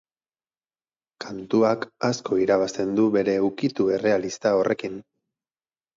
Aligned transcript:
Kantuak 1.25 1.85
asko 2.09 2.39
irabazten 2.45 2.97
du 3.01 3.07
bere 3.19 3.37
ukitu 3.51 3.89
errealista 3.99 4.59
horrekin. 4.63 5.01